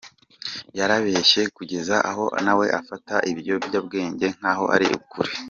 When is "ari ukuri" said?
4.75-5.31